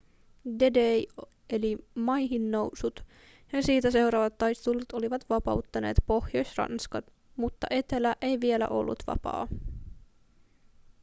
[0.61, 1.05] d-day
[1.49, 3.03] eli maihinnousut
[3.53, 7.03] ja sitä seuraavat taistelut olivat vapauttaneet pohjois-ranskan
[7.35, 9.47] mutta etelä ei vielä ollut vapaa